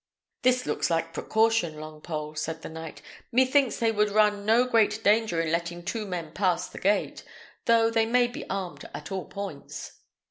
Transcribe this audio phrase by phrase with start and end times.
[0.41, 3.03] "This looks like precaution, Longpole," said the knight.
[3.31, 7.23] "Methinks they would run no great danger in letting two men pass the gate,
[7.65, 9.99] though they may be armed at all points."